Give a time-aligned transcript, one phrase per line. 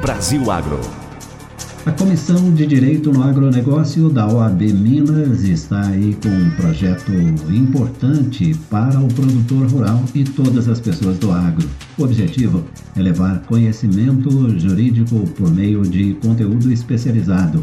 [0.00, 0.80] Brasil Agro.
[1.84, 8.54] A Comissão de Direito no Agronegócio da OAB Minas está aí com um projeto importante
[8.70, 11.68] para o produtor rural e todas as pessoas do agro.
[11.98, 12.64] O objetivo
[12.96, 17.62] é levar conhecimento jurídico por meio de conteúdo especializado.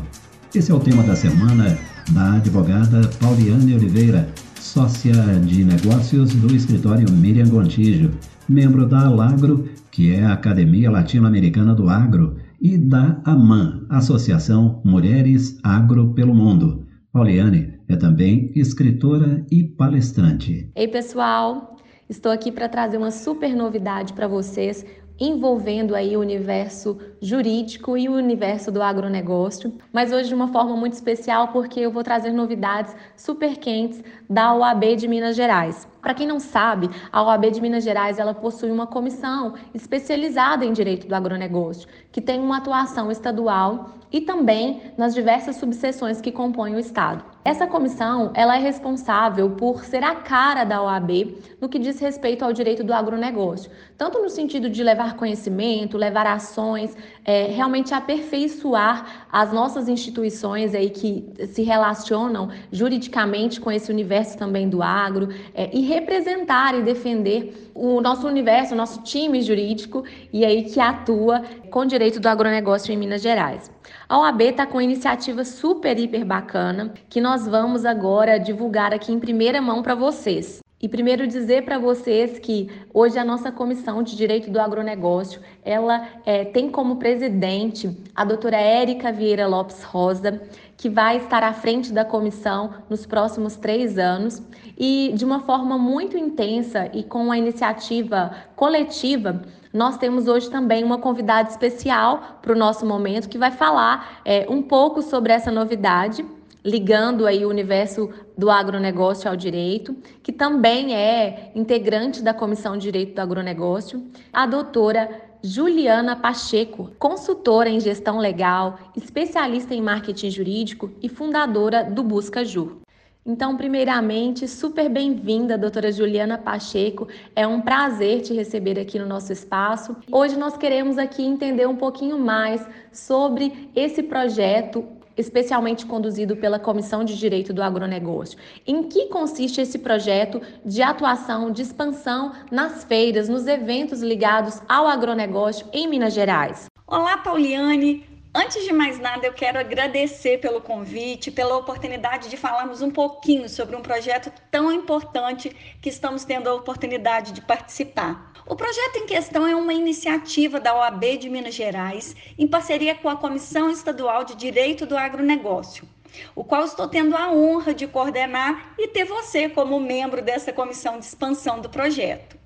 [0.53, 1.79] Esse é o tema da semana
[2.11, 4.29] da advogada Pauliane Oliveira,
[4.61, 8.11] sócia de negócios do escritório Miriam Gontijo,
[8.47, 15.59] membro da Alagro, que é a Academia Latino-Americana do Agro e da AMAN, Associação Mulheres
[15.63, 16.85] Agro pelo Mundo.
[17.11, 20.71] Pauliane é também escritora e palestrante.
[20.75, 21.77] Ei, pessoal!
[22.07, 24.85] Estou aqui para trazer uma super novidade para vocês
[25.19, 30.75] envolvendo aí o universo jurídico e o universo do agronegócio, mas hoje de uma forma
[30.77, 35.87] muito especial porque eu vou trazer novidades super quentes da OAB de Minas Gerais.
[36.01, 40.71] Para quem não sabe, a OAB de Minas Gerais ela possui uma comissão especializada em
[40.71, 46.75] direito do agronegócio, que tem uma atuação estadual e também nas diversas subseções que compõem
[46.75, 47.23] o estado.
[47.45, 52.43] Essa comissão ela é responsável por ser a cara da OAB no que diz respeito
[52.43, 59.27] ao direito do agronegócio, tanto no sentido de levar conhecimento, levar ações, é, realmente aperfeiçoar
[59.31, 65.69] as nossas instituições aí que se relacionam juridicamente com esse universo também do agro é,
[65.75, 71.41] e representar e defender o nosso universo, o nosso time jurídico e aí que atua
[71.71, 73.71] com direito do agronegócio em Minas Gerais.
[74.07, 79.11] A OAB está com uma iniciativa super, hiper bacana que nós vamos agora divulgar aqui
[79.11, 80.59] em primeira mão para vocês.
[80.81, 86.07] E primeiro dizer para vocês que hoje a nossa comissão de direito do agronegócio ela
[86.25, 90.41] é, tem como presidente a doutora Érica Vieira Lopes Rosa,
[90.77, 94.41] que vai estar à frente da comissão nos próximos três anos
[94.77, 99.41] e de uma forma muito intensa e com a iniciativa coletiva.
[99.73, 104.47] Nós temos hoje também uma convidada especial para o nosso momento que vai falar é,
[104.49, 106.25] um pouco sobre essa novidade
[106.63, 112.83] ligando aí o universo do agronegócio ao direito, que também é integrante da Comissão de
[112.83, 115.09] Direito do Agronegócio, a doutora
[115.41, 122.81] Juliana Pacheco, consultora em gestão legal, especialista em marketing jurídico e fundadora do Busca Ju.
[123.25, 127.07] Então, primeiramente, super bem-vinda, doutora Juliana Pacheco.
[127.35, 129.95] É um prazer te receber aqui no nosso espaço.
[130.11, 134.85] Hoje nós queremos aqui entender um pouquinho mais sobre esse projeto
[135.19, 138.39] especialmente conduzido pela Comissão de Direito do Agronegócio.
[138.65, 144.87] Em que consiste esse projeto de atuação, de expansão nas feiras, nos eventos ligados ao
[144.87, 146.67] agronegócio em Minas Gerais?
[146.87, 148.07] Olá, Pauliane.
[148.33, 153.49] Antes de mais nada, eu quero agradecer pelo convite, pela oportunidade de falarmos um pouquinho
[153.49, 155.49] sobre um projeto tão importante
[155.81, 158.31] que estamos tendo a oportunidade de participar.
[158.49, 163.07] O projeto em questão é uma iniciativa da OAB de Minas Gerais, em parceria com
[163.07, 165.87] a Comissão Estadual de Direito do Agronegócio,
[166.33, 170.97] o qual estou tendo a honra de coordenar e ter você como membro dessa comissão
[170.97, 172.39] de expansão do projeto.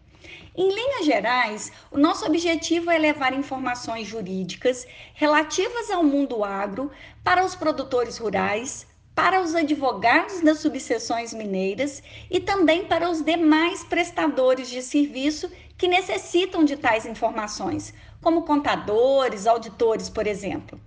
[0.54, 6.92] Em linhas gerais, o nosso objetivo é levar informações jurídicas relativas ao mundo agro
[7.24, 8.86] para os produtores rurais,
[9.16, 15.88] para os advogados das subseções mineiras e também para os demais prestadores de serviço que
[15.88, 20.80] necessitam de tais informações, como contadores, auditores, por exemplo.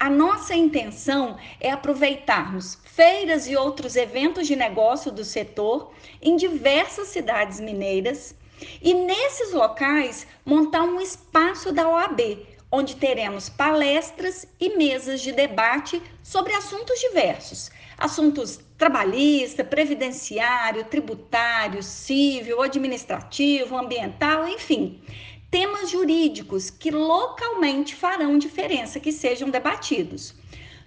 [0.00, 7.08] A nossa intenção é aproveitarmos feiras e outros eventos de negócio do setor em diversas
[7.08, 8.34] cidades mineiras
[8.80, 16.02] e nesses locais montar um espaço da OAB, onde teremos palestras e mesas de debate
[16.22, 25.02] sobre assuntos diversos, assuntos trabalhista, previdenciário, tributário, civil, administrativo, ambiental, enfim,
[25.50, 30.34] temas jurídicos que localmente farão diferença que sejam debatidos.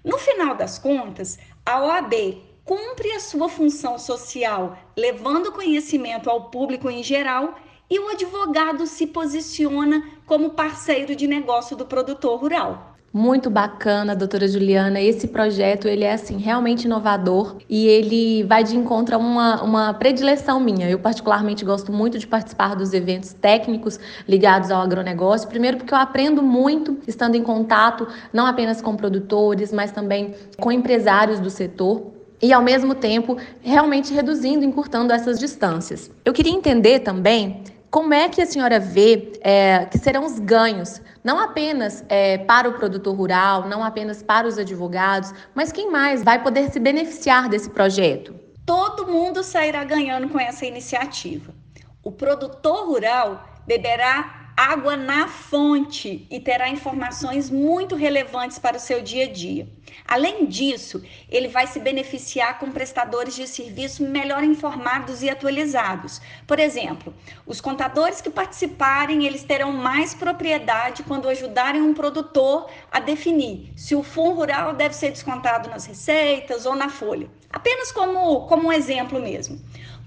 [0.03, 6.89] No final das contas, a OAB cumpre a sua função social, levando conhecimento ao público
[6.89, 7.55] em geral,
[7.91, 12.95] e o advogado se posiciona como parceiro de negócio do produtor rural.
[13.13, 15.01] Muito bacana, doutora Juliana.
[15.01, 19.93] Esse projeto ele é assim realmente inovador e ele vai de encontro a uma, uma
[19.93, 20.89] predileção minha.
[20.89, 25.49] Eu particularmente gosto muito de participar dos eventos técnicos ligados ao agronegócio.
[25.49, 30.71] Primeiro porque eu aprendo muito estando em contato não apenas com produtores, mas também com
[30.71, 36.09] empresários do setor e, ao mesmo tempo, realmente reduzindo, encurtando essas distâncias.
[36.23, 41.01] Eu queria entender também como é que a senhora vê é, que serão os ganhos,
[41.21, 46.23] não apenas é, para o produtor rural, não apenas para os advogados, mas quem mais
[46.23, 48.33] vai poder se beneficiar desse projeto?
[48.65, 51.53] Todo mundo sairá ganhando com essa iniciativa.
[52.01, 59.01] O produtor rural deverá água na fonte e terá informações muito relevantes para o seu
[59.01, 59.67] dia a dia.
[60.07, 66.21] Além disso, ele vai se beneficiar com prestadores de serviço melhor informados e atualizados.
[66.45, 67.11] Por exemplo,
[67.45, 73.95] os contadores que participarem, eles terão mais propriedade quando ajudarem um produtor a definir se
[73.95, 77.27] o fundo rural deve ser descontado nas receitas ou na folha.
[77.49, 79.59] Apenas como, como um exemplo mesmo.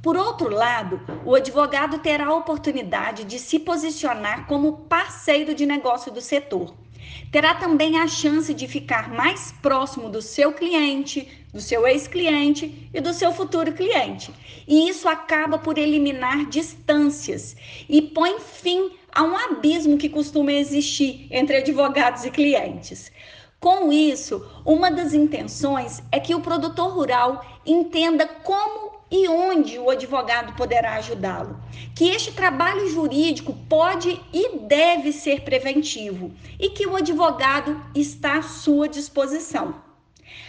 [0.05, 6.12] Por outro lado, o advogado terá a oportunidade de se posicionar como parceiro de negócio
[6.12, 6.75] do setor.
[7.33, 13.01] Terá também a chance de ficar mais próximo do seu cliente, do seu ex-cliente e
[13.01, 14.31] do seu futuro cliente.
[14.69, 17.56] E isso acaba por eliminar distâncias
[17.89, 23.11] e põe fim a um abismo que costuma existir entre advogados e clientes.
[23.59, 29.91] Com isso, uma das intenções é que o produtor rural entenda como e onde o
[29.91, 31.61] advogado poderá ajudá-lo.
[31.95, 38.43] Que este trabalho jurídico pode e deve ser preventivo e que o advogado está à
[38.43, 39.83] sua disposição.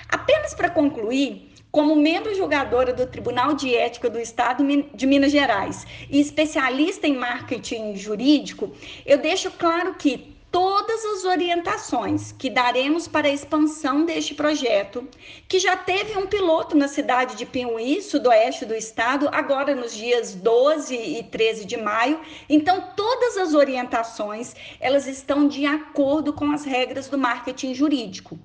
[0.09, 4.63] Apenas para concluir, como membro julgadora do Tribunal de Ética do Estado
[4.93, 8.71] de Minas Gerais e especialista em marketing jurídico,
[9.05, 15.05] eu deixo claro que todas as orientações que daremos para a expansão deste projeto,
[15.49, 20.33] que já teve um piloto na cidade de Piauí, sudoeste do estado, agora nos dias
[20.33, 22.21] 12 e 13 de maio.
[22.47, 28.39] Então, todas as orientações, elas estão de acordo com as regras do marketing jurídico.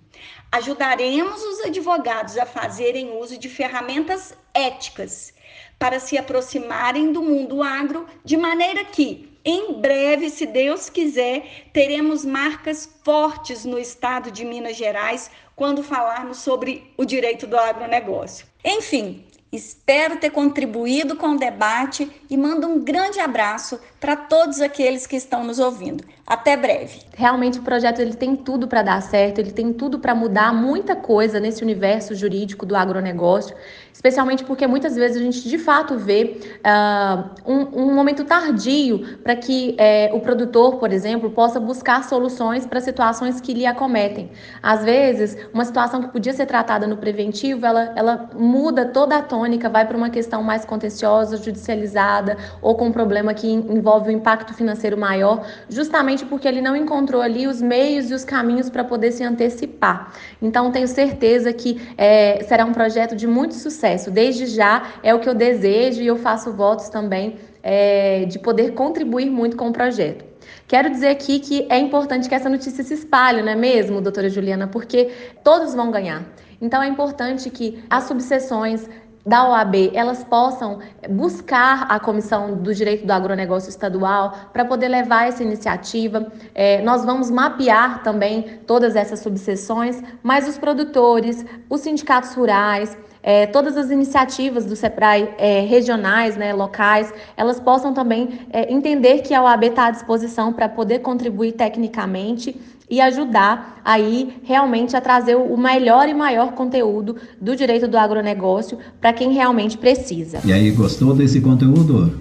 [0.50, 5.32] Ajudaremos os advogados a fazerem uso de ferramentas éticas
[5.78, 12.24] para se aproximarem do mundo agro de maneira que em breve, se Deus quiser, teremos
[12.24, 18.46] marcas fortes no estado de Minas Gerais quando falarmos sobre o direito do agronegócio.
[18.64, 25.06] Enfim, Espero ter contribuído com o debate e mando um grande abraço para todos aqueles
[25.06, 26.02] que estão nos ouvindo.
[26.26, 27.00] Até breve.
[27.16, 30.94] Realmente o projeto ele tem tudo para dar certo, ele tem tudo para mudar muita
[30.94, 33.54] coisa nesse universo jurídico do agronegócio,
[33.92, 39.34] especialmente porque muitas vezes a gente de fato vê uh, um, um, momento tardio para
[39.34, 44.30] que uh, o produtor, por exemplo, possa buscar soluções para situações que lhe acometem.
[44.62, 49.22] Às vezes, uma situação que podia ser tratada no preventivo, ela, ela muda toda a
[49.22, 54.10] tônica, vai para uma questão mais contenciosa, judicializada ou com um problema que envolve um
[54.12, 58.70] impacto financeiro maior, justamente justamente porque ele não encontrou ali os meios e os caminhos
[58.70, 60.12] para poder se antecipar.
[60.40, 64.10] Então, tenho certeza que é, será um projeto de muito sucesso.
[64.10, 68.72] Desde já é o que eu desejo e eu faço votos também é, de poder
[68.72, 70.24] contribuir muito com o projeto.
[70.66, 74.28] Quero dizer aqui que é importante que essa notícia se espalhe, não é mesmo, doutora
[74.28, 74.66] Juliana?
[74.66, 75.10] Porque
[75.44, 76.24] todos vão ganhar.
[76.60, 78.88] Então é importante que as subseções
[79.24, 80.78] da OAB elas possam
[81.08, 86.32] buscar a Comissão do Direito do Agronegócio Estadual para poder levar essa iniciativa.
[86.54, 93.46] É, nós vamos mapear também todas essas subseções, mas os produtores, os sindicatos rurais, é,
[93.46, 99.34] todas as iniciativas do SEPRAE é, regionais, né, locais, elas possam também é, entender que
[99.34, 102.56] a OAB está à disposição para poder contribuir tecnicamente
[102.88, 108.78] e ajudar aí realmente a trazer o melhor e maior conteúdo do direito do agronegócio
[109.00, 110.40] para quem realmente precisa.
[110.44, 112.18] E aí, gostou desse conteúdo?